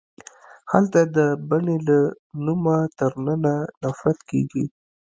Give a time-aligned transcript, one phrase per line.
[0.71, 1.17] هلته د
[1.49, 1.99] بنې له
[2.45, 3.53] نومه تر ننه
[3.83, 4.65] نفرت کیږي